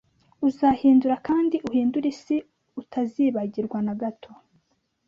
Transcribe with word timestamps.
Uzahindura 0.47 1.15
kandi 1.27 1.55
uhindure 1.69 2.07
isi 2.13 2.35
utazibagirwa 2.81 3.77
nagato 3.85 4.29